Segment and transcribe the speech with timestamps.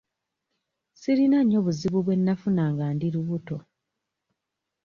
[0.99, 3.57] Sirina nnyo buzibu bwe nnafuna nga ndi lubuto.